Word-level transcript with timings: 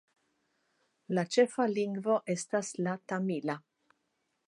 La 1.17 1.25
ĉefa 1.35 1.67
lingvo 1.73 2.17
estas 2.37 2.73
la 2.89 2.97
tamila. 3.13 3.61